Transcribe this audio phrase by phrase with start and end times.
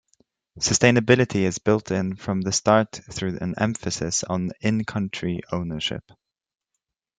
[0.59, 6.11] Sustainability is built in from the start through an emphasis on in-country "ownership".